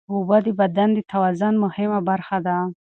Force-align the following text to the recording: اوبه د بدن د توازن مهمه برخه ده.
اوبه 0.11 0.37
د 0.45 0.47
بدن 0.59 0.89
د 0.93 0.99
توازن 1.11 1.53
مهمه 1.63 1.99
برخه 2.09 2.37
ده. 2.45 2.57